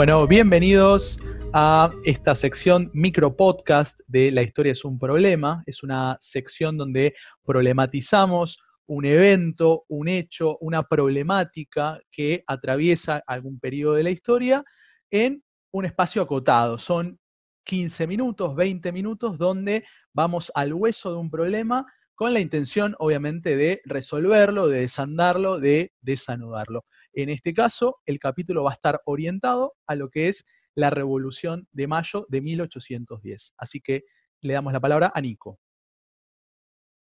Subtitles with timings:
[0.00, 1.18] Bueno, bienvenidos
[1.52, 5.62] a esta sección micro podcast de La historia es un problema.
[5.66, 13.92] Es una sección donde problematizamos un evento, un hecho, una problemática que atraviesa algún periodo
[13.92, 14.64] de la historia
[15.10, 16.78] en un espacio acotado.
[16.78, 17.20] Son
[17.64, 23.54] 15 minutos, 20 minutos donde vamos al hueso de un problema con la intención, obviamente,
[23.54, 26.86] de resolverlo, de desandarlo, de desanudarlo.
[27.12, 30.44] En este caso, el capítulo va a estar orientado a lo que es
[30.76, 33.54] la Revolución de Mayo de 1810.
[33.56, 34.04] Así que
[34.40, 35.58] le damos la palabra a Nico.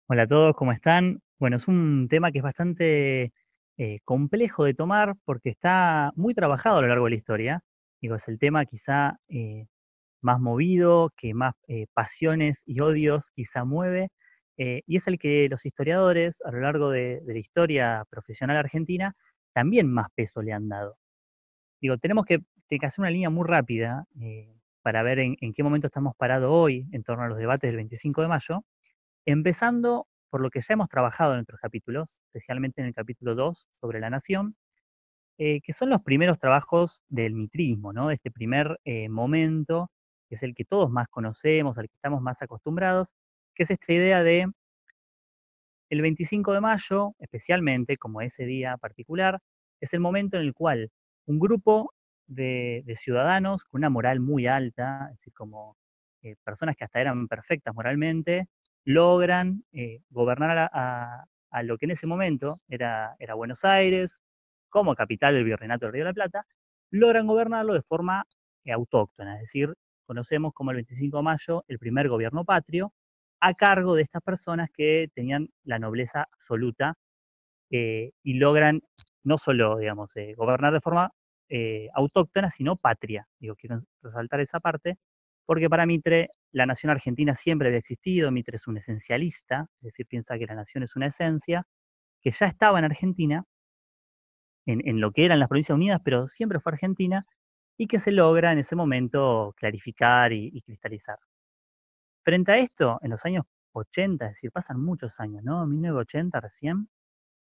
[0.09, 1.21] Hola a todos, ¿cómo están?
[1.39, 3.31] Bueno, es un tema que es bastante
[3.77, 7.63] eh, complejo de tomar porque está muy trabajado a lo largo de la historia.
[8.01, 9.67] Digo, es el tema quizá eh,
[10.21, 14.09] más movido, que más eh, pasiones y odios quizá mueve,
[14.55, 19.15] y es el que los historiadores a lo largo de, de la historia profesional argentina
[19.53, 20.97] también más peso le han dado.
[21.81, 22.41] Digo, tenemos que,
[22.81, 24.51] hacer una línea muy rápida eh,
[24.81, 28.21] para ver en, qué momento estamos parados hoy en torno a los debates del 25
[28.21, 28.65] de mayo,
[29.25, 33.67] empezando por lo que ya hemos trabajado en otros capítulos, especialmente en el capítulo 2
[33.71, 34.55] sobre la nación,
[35.37, 38.11] eh, que son los primeros trabajos del mitrismo, ¿no?
[38.11, 39.91] este primer eh, momento,
[40.27, 43.13] que es el que todos más conocemos, al que estamos más acostumbrados,
[43.55, 44.51] que es esta idea de
[45.89, 49.39] el 25 de mayo, especialmente como ese día particular,
[49.79, 50.91] es el momento en el cual
[51.25, 51.93] un grupo
[52.27, 55.77] de, ciudadanos con una moral muy alta, es decir, como
[56.21, 58.47] eh, personas que hasta eran perfectas moralmente,
[58.85, 61.25] logran eh, gobernar a,
[61.63, 64.19] lo que en ese momento era, Buenos Aires,
[64.69, 66.47] como capital del Virreinato del Río de la Plata,
[66.89, 68.25] logran gobernarlo de forma
[68.65, 69.73] eh, autóctona, es decir,
[70.05, 72.93] conocemos como el 25 de mayo el primer gobierno patrio,
[73.45, 76.95] a cargo de estas personas que tenían la nobleza absoluta
[77.69, 78.81] eh, y logran
[79.23, 81.11] no solo, digamos, eh, gobernar de forma
[81.49, 83.27] eh, autóctona, sino patria.
[83.39, 84.97] Digo, quiero resaltar esa parte,
[85.45, 90.07] porque para Mitre la nación argentina siempre había existido, Mitre es un esencialista, es decir,
[90.07, 91.67] piensa que la nación es una esencia,
[92.21, 93.43] que ya estaba en Argentina,
[94.65, 97.25] en, lo que eran las Provincias Unidas, pero siempre fue Argentina,
[97.77, 101.17] y que se logra en ese momento clarificar y cristalizar.
[102.25, 105.65] Frente a esto, en los años 80, es decir, pasan muchos años, ¿no?
[105.67, 106.87] 1980 recién,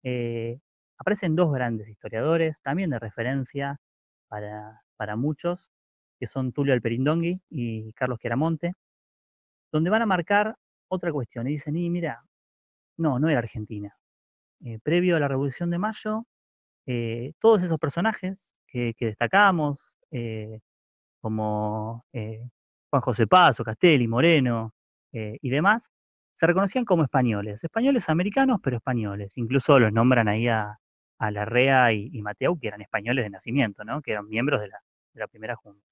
[0.04, 0.60] eh,
[0.98, 3.78] aparecen dos grandes historiadores, también de referencia
[4.28, 5.70] para, muchos,
[6.20, 8.74] que son Tulio Alperindongui y Carlos Queramonte,
[9.72, 10.56] donde van a marcar
[10.88, 11.46] otra cuestión.
[11.48, 12.22] Y dicen, y mira,
[12.98, 13.96] no, no era Argentina.
[14.64, 16.26] Eh, previo a la Revolución de Mayo,
[16.86, 19.98] eh, todos esos personajes que destacamos,
[21.22, 22.04] como
[22.96, 24.74] Juan José Paso, Castelli, Moreno
[25.12, 25.90] eh, y demás,
[26.34, 29.36] se reconocían como españoles, españoles americanos, pero españoles.
[29.36, 30.78] Incluso los nombran ahí a,
[31.18, 34.02] Larrea y, y, Mateu, que eran españoles de nacimiento, ¿no?
[34.02, 35.82] que eran miembros de la, primera junta.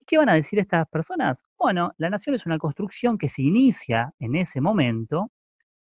[0.00, 1.44] ¿Y qué van a decir estas personas?
[1.56, 5.30] Bueno, la nación es una construcción que se inicia en ese momento,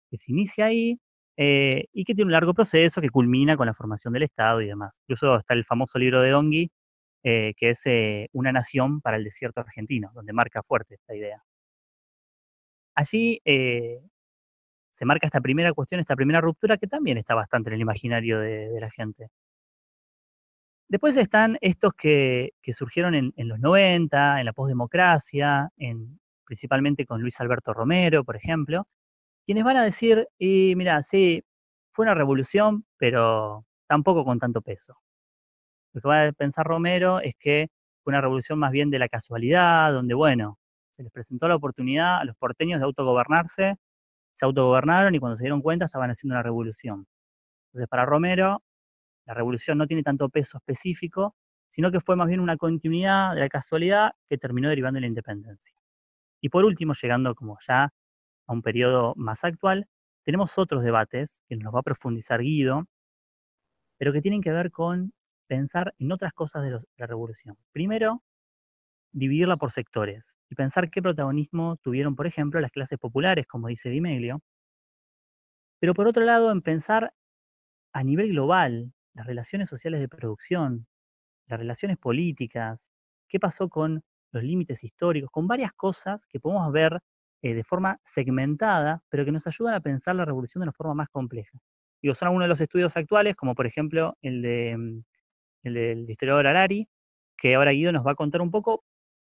[0.09, 0.99] que se inicia ahí,
[1.37, 4.67] eh, y que tiene un largo proceso que culmina con la formación del Estado y
[4.67, 5.01] demás.
[5.01, 6.71] Incluso está el famoso libro de Dongui,
[7.27, 11.43] eh, que es eh, Una nación para el desierto argentino, donde marca fuerte esta idea.
[12.93, 13.99] Allí eh,
[14.91, 18.39] se marca esta primera cuestión, esta primera ruptura que también está bastante en el imaginario
[18.39, 19.29] de, la gente.
[20.87, 27.41] Después están estos que, surgieron en, los 90, en la postdemocracia, en, principalmente con Luis
[27.41, 28.87] Alberto Romero, por ejemplo,
[29.45, 31.43] quienes van a decir, y mira, sí,
[31.91, 34.95] fue una revolución, pero tampoco con tanto peso.
[35.95, 37.69] Lo que va a pensar Romero es que
[38.03, 40.59] fue una revolución más bien de la casualidad, donde, bueno,
[40.97, 43.77] se les presentó la oportunidad a los porteños de autogobernarse,
[44.33, 47.07] se autogobernaron y cuando se dieron cuenta estaban haciendo una revolución.
[47.67, 48.61] Entonces, para Romero,
[49.25, 51.33] la revolución no tiene tanto peso específico,
[51.69, 55.07] sino que fue más bien una continuidad de la casualidad que terminó derivando en la
[55.07, 55.77] independencia.
[56.41, 57.85] Y por último, llegando como ya
[58.47, 59.87] a un periodo más actual,
[60.25, 62.85] tenemos otros debates que nos va a profundizar Guido,
[63.97, 65.13] pero que tienen que ver con
[65.47, 67.57] pensar en otras cosas de, la revolución.
[67.71, 68.23] Primero,
[69.11, 73.89] dividirla por sectores y pensar qué protagonismo tuvieron, por ejemplo, las clases populares, como dice
[73.89, 74.41] Di Meglio.
[75.79, 77.13] Pero por otro lado, en pensar
[77.93, 80.87] a nivel global las relaciones sociales de producción,
[81.47, 82.89] las relaciones políticas,
[83.29, 86.99] qué pasó con los límites históricos, con varias cosas que podemos ver
[87.41, 90.93] eh, de forma segmentada, pero que nos ayudan a pensar la revolución de una forma
[90.93, 91.57] más compleja.
[92.01, 95.03] Digo, son algunos de los estudios actuales, como por ejemplo el de mm,
[95.67, 96.87] el historiador Arari,
[97.37, 98.83] que ahora Guido nos va a contar un poco.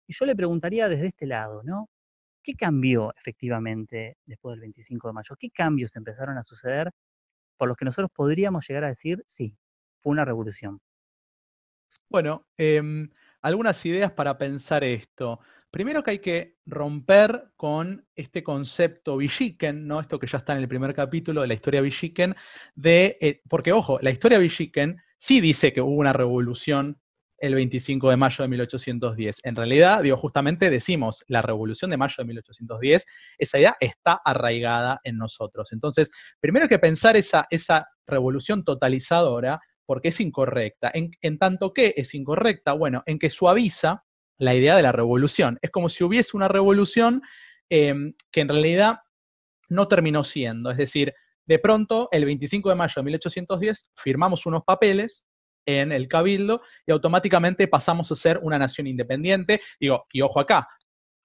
[0.07, 1.89] Y yo le preguntaría desde este lado, ¿no?
[2.43, 5.37] ¿Qué cambió efectivamente después del 25 de mayo?
[5.39, 6.91] ¿Qué cambios empezaron a suceder
[7.57, 9.57] por los que nosotros podríamos llegar a decir, sí,
[10.01, 10.81] fue una revolución?
[12.09, 13.11] Bueno, em,
[13.43, 15.41] algunas ideas para pensar esto.
[15.71, 20.01] Primero que hay que romper con este concepto Villiquen, ¿no?
[20.01, 22.35] Esto que ya está en el primer capítulo de la historia Villiquen,
[22.75, 27.01] de, eh, porque ojo, la historia Villiquen sí dice que hubo una revolución
[27.39, 29.41] el 25 de mayo de 1810.
[29.43, 33.05] En realidad, digo, justamente decimos, la revolución de mayo de 1810,
[33.37, 35.73] esa idea está arraigada en nosotros.
[35.73, 40.93] Entonces, primero hay que pensar esa, esa revolución totalizadora porque es incorrecta.
[40.95, 44.05] En, en tanto que es incorrecta, bueno, en que suaviza
[44.39, 45.59] la idea de la revolución.
[45.61, 47.21] Es como si hubiese una revolución
[47.69, 48.99] em, que en realidad
[49.69, 50.71] no terminó siendo.
[50.71, 51.15] Es decir,
[51.47, 55.27] de pronto, el 25 de mayo de 1810, firmamos unos papeles
[55.65, 59.61] en el Cabildo y automáticamente pasamos a ser una nación independiente.
[59.81, 60.69] Digo, y ojo acá,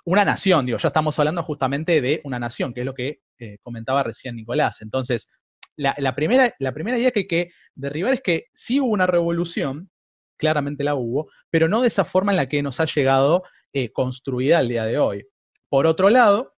[0.05, 3.57] una nación, digo, ya estamos hablando justamente de una nación, que es lo que eh,
[3.61, 4.81] comentaba recién Nicolás.
[4.81, 5.29] Entonces,
[5.77, 9.89] la, primera, la primera idea que hay que derribar es que sí hubo una revolución,
[10.37, 13.91] claramente la hubo, pero no de esa forma en la que nos ha llegado eh,
[13.91, 15.25] construida el día de hoy.
[15.69, 16.55] Por otro lado,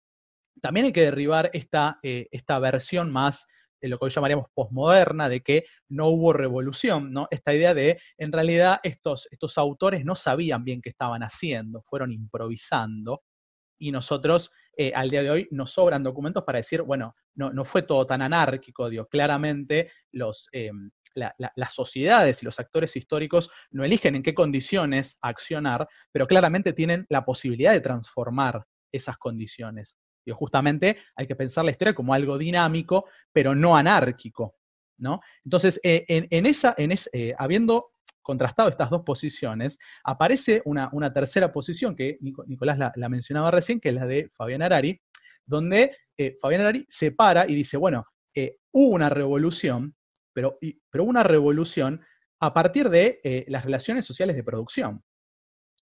[0.64, 3.46] también hay que derribar esta, eh, esta versión más
[3.90, 7.28] lo que hoy llamaríamos posmoderna, de que no hubo revolución, ¿no?
[7.32, 12.14] Esta idea de, en realidad, estos, estos autores no sabían bien qué estaban haciendo, fueron
[12.14, 13.24] improvisando,
[13.78, 17.66] y nosotros eh, al día de hoy nos sobran documentos para decir, bueno, no, no
[17.66, 20.50] fue todo tan anárquico, digo, claramente los,
[21.14, 27.06] las sociedades y los actores históricos no eligen en qué condiciones accionar, pero claramente tienen
[27.10, 28.64] la posibilidad de transformar
[28.94, 29.98] esas condiciones.
[30.26, 34.56] Y justamente hay que pensar la historia como algo dinámico, pero no anárquico.
[34.98, 35.22] ¿no?
[35.44, 37.92] Entonces, eh, en, esa, en eh, habiendo
[38.22, 43.96] contrastado estas dos posiciones, aparece una, tercera posición que Nicolás la, mencionaba recién, que es
[43.96, 45.02] la de Fabián Arari,
[45.46, 48.06] donde eh, Fabián Arari se para y dice, bueno,
[48.72, 49.94] hubo una revolución,
[50.32, 50.58] pero,
[50.90, 52.02] pero una revolución
[52.40, 55.04] a partir de las relaciones sociales de producción.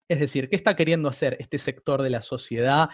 [0.07, 2.89] Es decir, ¿qué está queriendo hacer este sector de la sociedad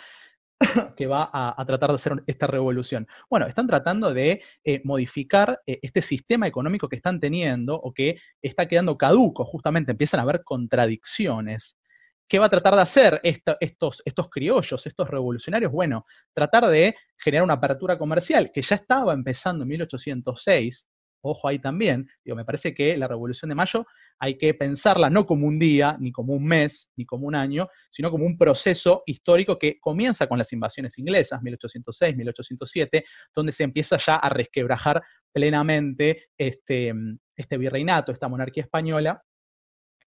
[0.95, 3.07] que va a, tratar de hacer esta revolución?
[3.29, 8.19] Bueno, están tratando de eh, modificar eh, este sistema económico que están teniendo o que
[8.41, 11.77] está quedando caduco, justamente empiezan a haber contradicciones.
[12.27, 15.71] ¿Qué va a tratar de hacer estos, estos criollos, estos revolucionarios?
[15.71, 20.87] Bueno, tratar de generar una apertura comercial que ya estaba empezando en 1806,
[21.23, 23.85] ojo ahí también, digo, me parece que la Revolución de Mayo
[24.19, 27.67] hay que pensarla no como un día, ni como un mes, ni como un año,
[27.89, 33.63] sino como un proceso histórico que comienza con las invasiones inglesas, 1806, 1807, donde se
[33.63, 36.93] empieza ya a resquebrajar plenamente este,
[37.35, 39.23] este virreinato, esta monarquía española,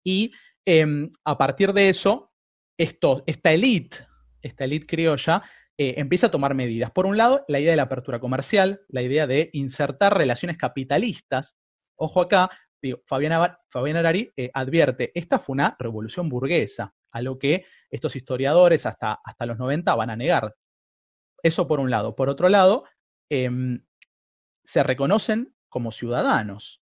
[0.04, 0.30] y
[0.64, 2.32] em, a partir de eso,
[2.78, 4.06] esto, esta élite,
[4.40, 5.42] esta élite criolla,
[5.78, 6.90] eh, empieza a tomar medidas.
[6.90, 11.56] Por un lado, la idea de la apertura comercial, la idea de insertar relaciones capitalistas.
[11.96, 12.50] Ojo acá,
[13.04, 18.86] Fabián, Fabián Arari eh, advierte, esta fue una revolución burguesa, a lo que estos historiadores
[18.86, 20.54] hasta, hasta los 90 van a negar.
[21.42, 22.16] Eso por un lado.
[22.16, 22.84] Por otro lado,
[23.30, 23.84] em,
[24.64, 26.82] se reconocen como ciudadanos.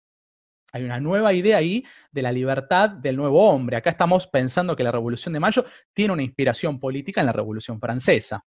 [0.73, 3.77] Hay una nueva idea ahí de la libertad del nuevo hombre.
[3.77, 7.81] Acá estamos pensando que la Revolución de Mayo tiene una inspiración política en la Revolución
[7.81, 8.45] Francesa.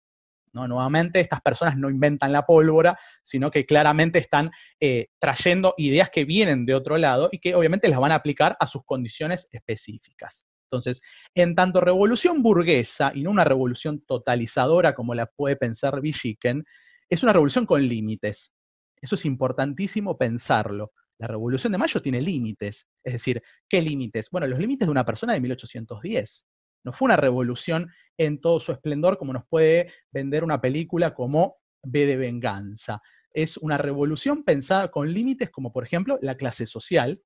[0.53, 6.26] Nuevamente, estas personas no inventan la pólvora, sino que claramente están eh, trayendo ideas que
[6.26, 10.45] vienen de otro lado y que obviamente las van a aplicar a sus condiciones específicas.
[10.71, 11.02] Entonces,
[11.35, 16.64] en tanto revolución burguesa y no una revolución totalizadora como la puede pensar Villiquen,
[17.09, 18.54] es una revolución con límites.
[19.02, 20.92] Eso es importantísimo pensarlo.
[21.18, 22.87] La Revolución de Mayo tiene límites.
[23.04, 24.30] Es decir, ¿qué límites?
[24.31, 26.47] Bueno, los límites de una persona de 1810.
[26.83, 31.57] No fue una revolución en todo su esplendor como nos puede vender una película como
[31.83, 33.02] B de venganza.
[33.33, 37.21] Es una revolución pensada con límites como por ejemplo la clase social,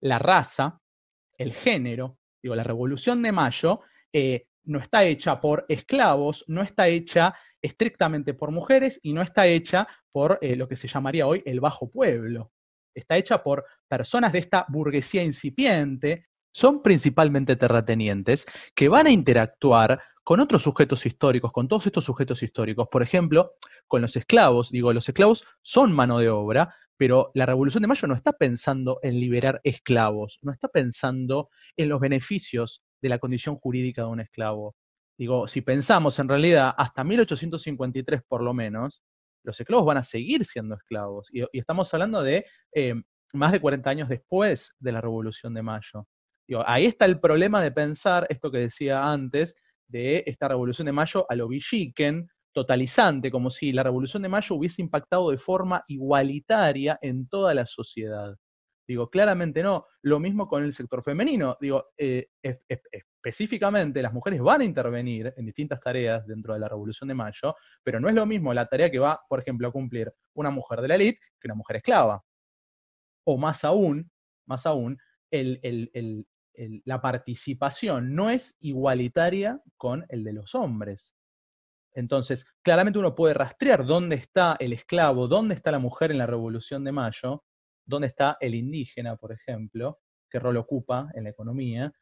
[0.00, 0.80] la raza,
[1.36, 2.18] el género.
[2.42, 3.80] Digo, la revolución de mayo
[4.12, 9.46] eh, no está hecha por esclavos, no está hecha estrictamente por mujeres y no está
[9.46, 12.52] hecha por eh, lo que se llamaría hoy el bajo pueblo.
[12.94, 20.00] Está hecha por personas de esta burguesía incipiente, son principalmente terratenientes que van a interactuar
[20.24, 22.88] con otros sujetos históricos, con todos estos sujetos históricos.
[22.90, 23.54] Por ejemplo,
[23.88, 24.70] con los esclavos.
[24.70, 29.00] Digo, los esclavos son mano de obra, pero la Revolución de Mayo no está pensando
[29.02, 34.20] en liberar esclavos, no está pensando en los beneficios de la condición jurídica de un
[34.20, 34.76] esclavo.
[35.18, 39.02] Digo, si pensamos en realidad hasta 1853 por lo menos,
[39.44, 41.28] los esclavos van a seguir siendo esclavos.
[41.32, 42.94] Y, estamos hablando de eh,
[43.32, 46.06] más de 40 años después de la Revolución de Mayo
[46.66, 49.54] ahí está el problema de pensar esto que decía antes,
[49.88, 54.56] de esta Revolución de Mayo a lo Villiquen, totalizante, como si la Revolución de Mayo
[54.56, 58.36] hubiese impactado de forma igualitaria en toda la sociedad.
[58.86, 59.86] Digo, claramente no.
[60.02, 61.56] Lo mismo con el sector femenino.
[61.60, 67.08] Digo, eh, específicamente las mujeres van a intervenir en distintas tareas dentro de la Revolución
[67.08, 70.12] de Mayo, pero no es lo mismo la tarea que va, por ejemplo, a cumplir
[70.34, 72.22] una mujer de la élite que una mujer esclava.
[73.24, 74.10] O más aún,
[74.46, 74.98] más aún,
[76.84, 81.16] la participación no es igualitaria con el de los hombres.
[81.94, 86.26] Entonces, claramente uno puede rastrear dónde está el esclavo, dónde está la mujer en la
[86.26, 87.44] Revolución de Mayo,
[87.84, 91.92] dónde está el indígena, por ejemplo, qué rol ocupa en la economía,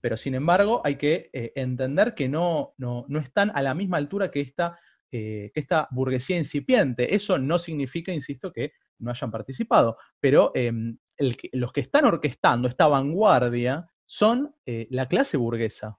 [0.00, 4.30] pero sin embargo hay que eh, entender que no, no, están a la misma altura
[4.30, 4.78] que esta,
[5.10, 7.14] eh, que esta burguesía incipiente.
[7.14, 10.52] Eso no significa, insisto, que no hayan participado, pero
[11.18, 15.98] los que están orquestando esta vanguardia son eh, la clase burguesa.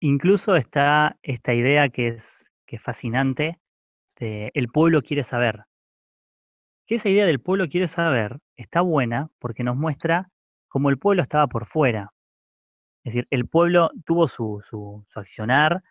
[0.00, 3.60] Incluso está esta idea que es que fascinante,
[4.18, 5.64] el pueblo quiere saber.
[6.86, 10.30] Que esa idea del pueblo quiere saber está buena porque nos muestra
[10.68, 12.12] cómo el pueblo estaba por fuera.
[13.04, 15.82] Es decir, el pueblo tuvo su, su, accionar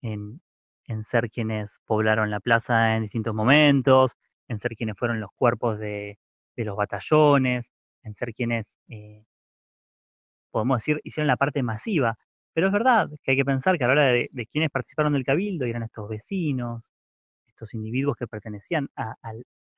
[0.00, 0.40] en,
[0.86, 4.16] en, ser quienes poblaron la plaza en distintos momentos,
[4.48, 6.18] en ser quienes fueron los cuerpos de,
[6.56, 7.70] de los batallones,
[8.02, 9.24] en ser quienes, eh,
[10.50, 12.18] podemos decir, hicieron la parte masiva
[12.54, 15.24] pero es verdad que hay que pensar que a la hora de, quienes participaron del
[15.24, 16.82] cabildo, eran estos vecinos,
[17.46, 19.16] estos individuos que pertenecían a,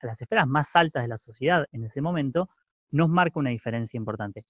[0.01, 2.49] las esferas más altas de la sociedad en ese momento,
[2.91, 4.45] nos marca una diferencia importante.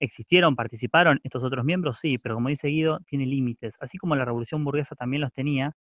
[0.00, 1.98] ¿Existieron, participaron estos otros miembros?
[1.98, 5.72] Sí, pero como dice Guido, tiene límites, así como la revolución burguesa también los tenía,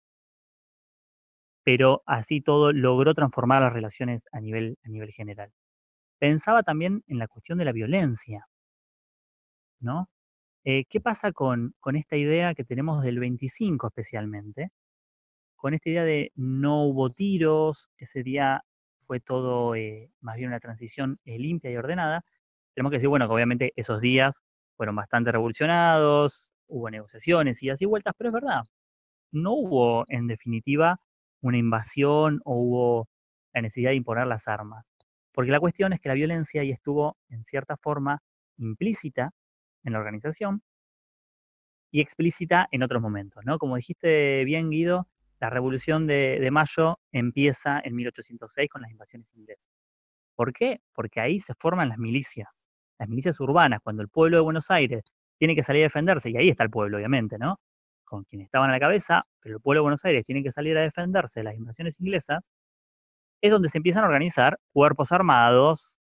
[1.64, 5.52] pero así todo logró transformar las relaciones a nivel, a nivel general.
[6.20, 8.46] Pensaba también en la cuestión de la violencia,
[9.80, 10.10] ¿no?
[10.66, 14.70] Eh, ¿Qué pasa con, esta idea que tenemos del 25 especialmente?
[15.58, 18.64] Con esta idea de no hubo tiros, ese día
[19.00, 22.24] fue todo eh, más bien una transición eh, limpia y ordenada.
[22.76, 24.42] Tenemos que decir, bueno, que obviamente esos días
[24.78, 28.64] fueron bastante revolucionados, hubo negociaciones, y así vueltas, pero es verdad,
[29.32, 31.00] no hubo en definitiva
[31.42, 33.10] una invasión o hubo
[33.54, 34.89] la necesidad de imponer las armas.
[35.40, 38.22] Porque la cuestión es que la violencia ahí estuvo en cierta forma
[38.58, 39.32] implícita
[39.86, 40.62] en la organización
[41.92, 43.58] y explícita en otros momentos, ¿no?
[43.58, 45.08] Como dijiste bien, Guido,
[45.40, 49.72] la Revolución de, Mayo empieza en 1806 con las invasiones inglesas.
[50.36, 50.82] ¿Por qué?
[50.94, 52.68] Porque ahí se forman las milicias,
[52.98, 55.06] las milicias urbanas, cuando el pueblo de Buenos Aires
[55.38, 57.62] tiene que salir a defenderse, y ahí está el pueblo, obviamente, ¿no?
[58.04, 60.78] Con quienes estaban a la cabeza, pero el pueblo de Buenos Aires tiene que salir
[60.78, 62.52] a defenderse de las invasiones inglesas,
[63.42, 65.98] es donde se empiezan a organizar cuerpos armados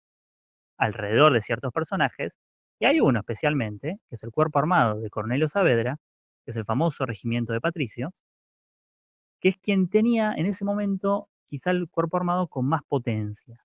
[0.78, 2.38] alrededor de ciertos personajes
[2.78, 5.98] y hay uno especialmente, que es el cuerpo armado de Cornelio Saavedra,
[6.44, 8.10] que es el famoso regimiento de patricios,
[9.40, 13.64] que es quien tenía en ese momento quizá el cuerpo armado con más potencia.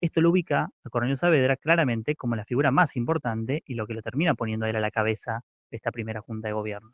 [0.00, 3.94] Esto lo ubica a Cornelio Saavedra claramente como la figura más importante y lo que
[3.94, 5.40] lo termina poniendo a él a la cabeza
[5.70, 6.92] de esta primera junta de gobierno.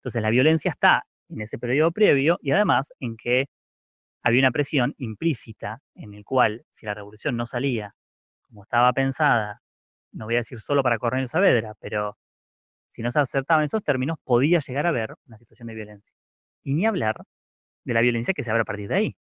[0.00, 3.46] Entonces la violencia está en ese periodo previo y además en que
[4.22, 7.94] había una presión implícita en el cual si la revolución no salía
[8.42, 9.62] como estaba pensada
[10.12, 12.16] no voy a decir solo para Cornelio Saavedra, pero
[12.88, 16.14] si no se acertaban esos términos, podía llegar a haber una situación de violencia.
[16.64, 17.22] Y ni hablar
[17.84, 19.16] de la violencia que se abre a partir de ahí.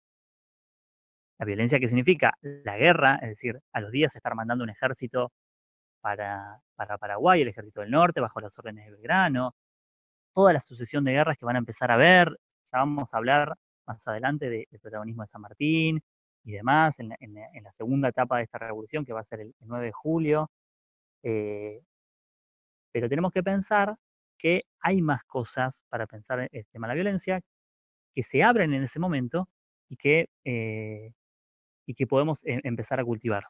[1.40, 5.32] La violencia que significa la guerra, es decir, a los días estar mandando un ejército
[6.02, 9.56] para, para Paraguay, el ejército del norte, bajo las órdenes de Belgrano,
[10.34, 12.30] toda la sucesión de guerras que van a empezar a ver,
[12.72, 13.56] ya vamos a hablar
[13.88, 16.02] más adelante del protagonismo de San Martín
[16.44, 19.86] y demás, en la, segunda etapa de esta revolución, que va a ser el 9
[19.86, 20.52] de julio,
[21.24, 21.82] eh,
[22.92, 23.96] pero tenemos que pensar
[24.38, 27.42] que hay más cosas para pensar el tema de la violencia
[28.14, 29.50] que se abren en ese momento
[29.90, 31.12] y que, eh,
[31.86, 33.44] y que podemos e, empezar a cultivar.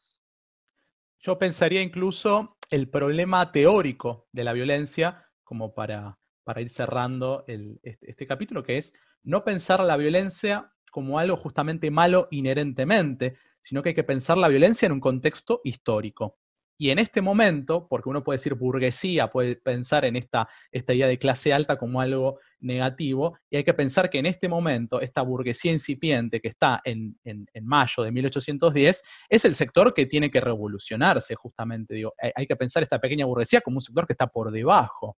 [1.20, 7.98] Yo pensaría incluso el problema teórico de la violencia, como para, para ir cerrando este,
[8.02, 13.90] este, capítulo, que es no pensar la violencia como algo justamente malo inherentemente, sino que
[13.90, 16.38] hay que pensar la violencia en un contexto histórico.
[16.80, 21.08] Y en este momento, porque uno puede decir burguesía, puede pensar en esta, esta idea
[21.08, 25.24] de clase alta como algo negativo, y hay que pensar que en este momento, esta
[25.24, 27.18] burguesía incipiente que está en,
[27.64, 32.04] mayo de 1810, es el sector que tiene que revolucionarse, justamente.
[32.36, 35.18] Hay, que pensar esta pequeña burguesía como un sector que está por debajo.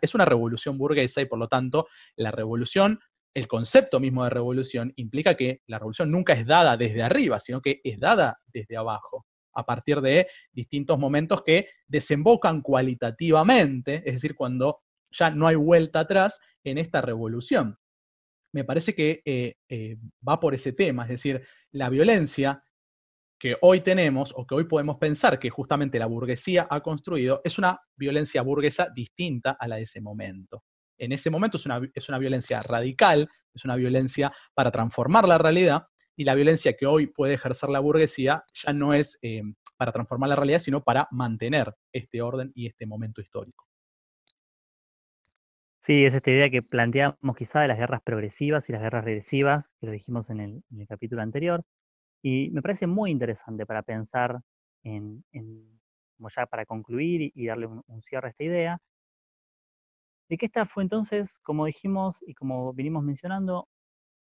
[0.00, 2.98] es una revolución burguesa y por lo tanto la revolución
[3.36, 7.60] el concepto mismo de revolución implica que la revolución nunca es dada desde arriba, sino
[7.60, 14.34] que es dada desde abajo a partir de distintos momentos que desembocan cualitativamente, es decir,
[14.34, 17.76] cuando ya no hay vuelta atrás en esta revolución.
[18.54, 22.64] Me parece que eh, eh, va por ese tema, es decir, la violencia
[23.38, 27.58] que hoy tenemos o que hoy podemos pensar que justamente la burguesía ha construido es
[27.58, 30.62] una violencia burguesa distinta a la de ese momento.
[30.98, 35.38] En ese momento es una, es una violencia radical, es una violencia para transformar la
[35.38, 35.86] realidad
[36.16, 39.42] y la violencia que hoy puede ejercer la burguesía ya no es eh,
[39.76, 43.66] para transformar la realidad, sino para mantener este orden y este momento histórico.
[45.80, 49.76] Sí, es esta idea que planteamos quizá de las guerras progresivas y las guerras regresivas,
[49.78, 51.62] que lo dijimos en el, capítulo anterior,
[52.22, 54.40] y me parece muy interesante para pensar
[54.82, 55.22] en,
[56.16, 58.78] como ya para concluir y, darle un, un, cierre a esta idea,
[60.28, 63.68] de que esta fue entonces, como dijimos y como vinimos mencionando,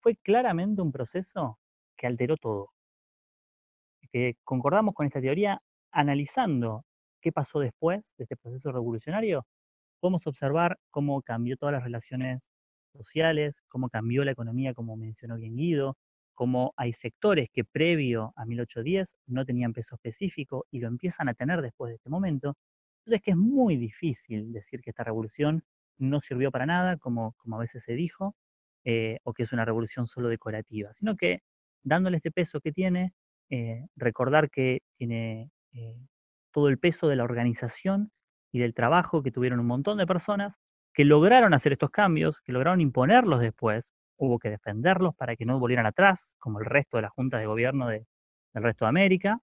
[0.01, 1.59] fue claramente un proceso
[1.97, 2.71] que alteró todo.
[4.11, 6.83] Que concordamos con esta teoría, analizando
[7.21, 9.45] qué pasó después de este proceso revolucionario,
[9.99, 12.41] podemos observar cómo cambió todas las relaciones
[12.93, 15.97] sociales, cómo cambió la economía, como mencionó bien Guido,
[16.33, 21.33] cómo hay sectores que previo a 1810 no tenían peso específico y lo empiezan a
[21.33, 22.55] tener después de este momento.
[23.05, 25.63] Entonces que es muy difícil decir que esta revolución
[26.01, 28.35] no sirvió para nada, como, como a veces se dijo,
[28.83, 31.41] eh, o que es una revolución solo decorativa, sino que
[31.83, 33.13] dándole este peso que tiene,
[33.49, 35.95] eh, recordar que tiene eh,
[36.51, 38.11] todo el peso de la organización
[38.51, 40.57] y del trabajo que tuvieron un montón de personas
[40.93, 45.59] que lograron hacer estos cambios, que lograron imponerlos después, hubo que defenderlos para que no
[45.59, 48.05] volvieran atrás, como el resto de la Junta de Gobierno del
[48.53, 49.39] resto de América,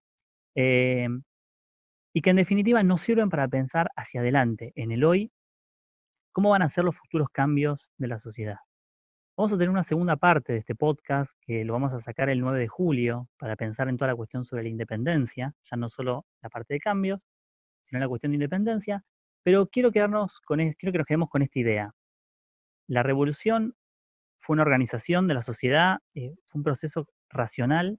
[2.13, 5.31] y que en definitiva nos sirven para pensar hacia adelante, en el hoy,
[6.39, 8.59] cómo van a ser los futuros cambios de la sociedad.
[9.37, 12.39] Vamos a tener una segunda parte de este podcast que lo vamos a sacar el
[12.39, 16.27] 9 de julio para pensar en toda la cuestión sobre la independencia, ya no solo
[16.41, 17.27] la parte de cambios,
[17.83, 19.05] sino la cuestión de independencia.
[19.43, 21.93] Pero quiero, quedarnos con, quiero que nos quedemos con esta idea.
[22.87, 23.75] La revolución
[24.37, 27.99] fue una organización de la sociedad, eh, fue un proceso racional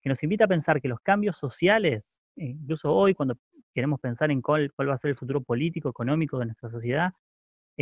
[0.00, 3.34] que nos invita a pensar que los cambios sociales, eh, incluso hoy cuando
[3.74, 7.14] queremos pensar en cuál, cuál va a ser el futuro político, económico de nuestra sociedad,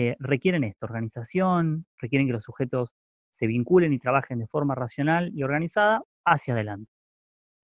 [0.00, 2.94] eh, requieren esto, organización, requieren que los sujetos
[3.30, 6.88] se vinculen y trabajen de forma racional y organizada hacia adelante.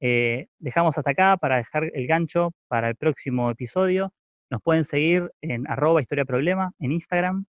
[0.01, 4.13] Eh, dejamos hasta acá para dejar el gancho para el próximo episodio.
[4.51, 7.45] Nos pueden seguir en arroba historia problema en Instagram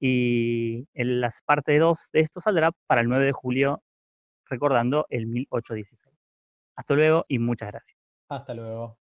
[0.00, 3.80] y en la parte 2 de esto saldrá para el 9 de julio
[4.46, 6.12] recordando el 1816.
[6.74, 7.96] Hasta luego y muchas gracias.
[8.28, 8.99] Hasta luego.